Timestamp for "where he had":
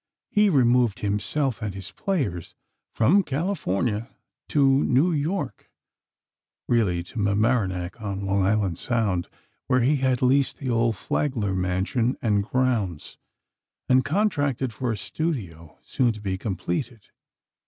9.67-10.23